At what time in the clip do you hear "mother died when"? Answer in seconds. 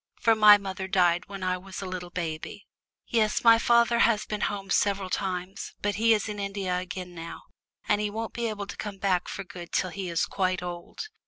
0.57-1.43